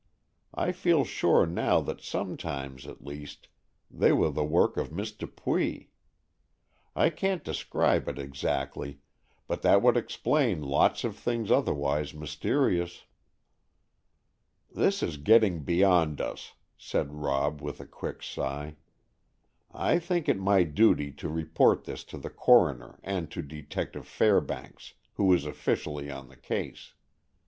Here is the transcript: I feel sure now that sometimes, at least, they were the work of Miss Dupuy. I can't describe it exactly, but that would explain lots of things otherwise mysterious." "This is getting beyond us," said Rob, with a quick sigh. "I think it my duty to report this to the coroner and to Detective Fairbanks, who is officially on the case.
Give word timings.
I 0.55 0.71
feel 0.71 1.03
sure 1.05 1.45
now 1.45 1.79
that 1.81 2.01
sometimes, 2.01 2.87
at 2.87 3.05
least, 3.05 3.49
they 3.91 4.11
were 4.11 4.31
the 4.31 4.43
work 4.43 4.75
of 4.75 4.91
Miss 4.91 5.11
Dupuy. 5.11 5.91
I 6.95 7.11
can't 7.11 7.43
describe 7.43 8.07
it 8.07 8.17
exactly, 8.17 8.97
but 9.47 9.61
that 9.61 9.83
would 9.83 9.95
explain 9.97 10.63
lots 10.63 11.03
of 11.03 11.15
things 11.15 11.51
otherwise 11.51 12.15
mysterious." 12.15 13.03
"This 14.73 15.03
is 15.03 15.17
getting 15.17 15.61
beyond 15.61 16.19
us," 16.19 16.55
said 16.79 17.13
Rob, 17.13 17.61
with 17.61 17.79
a 17.79 17.85
quick 17.85 18.23
sigh. 18.23 18.77
"I 19.71 19.99
think 19.99 20.27
it 20.27 20.39
my 20.39 20.63
duty 20.63 21.11
to 21.11 21.29
report 21.29 21.83
this 21.83 22.03
to 22.05 22.17
the 22.17 22.31
coroner 22.31 22.99
and 23.03 23.29
to 23.29 23.43
Detective 23.43 24.07
Fairbanks, 24.07 24.95
who 25.13 25.31
is 25.31 25.45
officially 25.45 26.09
on 26.09 26.27
the 26.27 26.37
case. 26.37 26.95